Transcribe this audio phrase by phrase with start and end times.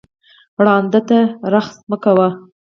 [0.65, 1.19] ړانده ته
[1.53, 2.29] رخس مه کوه